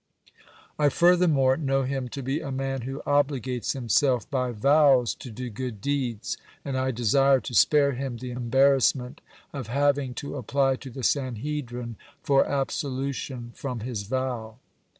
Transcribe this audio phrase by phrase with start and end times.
[0.79, 5.51] I furthermore know him to be a man who obligates himself by vows to do
[5.51, 9.21] good deeds, and I desire to spare him the embarrassment
[9.53, 14.57] of having to apply to the Sanhedrin for absolution from his vow."